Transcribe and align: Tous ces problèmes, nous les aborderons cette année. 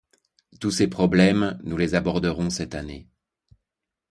Tous 0.59 0.71
ces 0.71 0.87
problèmes, 0.87 1.59
nous 1.63 1.77
les 1.77 1.93
aborderons 1.93 2.49
cette 2.49 2.73
année. 2.73 3.07